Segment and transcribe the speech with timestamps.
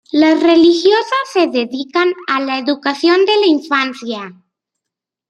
[0.11, 4.33] Las religiosas se dedican a la educación de la infancia.